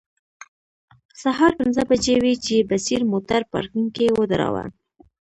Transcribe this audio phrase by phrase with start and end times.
[1.21, 4.65] سهار پنځه بجې وې چې بصیر موټر پارکینګ کې ودراوه.